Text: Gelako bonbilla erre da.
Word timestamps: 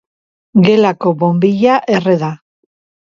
Gelako 0.67 1.13
bonbilla 1.19 1.77
erre 1.99 2.17
da. 2.25 2.31